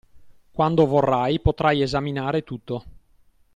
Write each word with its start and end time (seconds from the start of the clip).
Quando 0.51 0.87
vorrai, 0.87 1.39
potrai 1.39 1.83
esaminare 1.83 2.43
tutto. 2.43 2.83